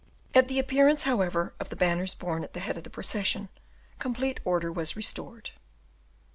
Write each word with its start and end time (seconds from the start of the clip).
At 0.33 0.47
the 0.47 0.57
appearance, 0.57 1.03
however, 1.03 1.53
of 1.59 1.69
the 1.69 1.75
banners 1.75 2.15
borne 2.15 2.43
at 2.43 2.53
the 2.53 2.59
head 2.59 2.75
of 2.75 2.83
the 2.83 2.89
procession, 2.89 3.49
complete 3.99 4.39
order 4.43 4.71
was 4.71 4.95
restored. 4.95 5.51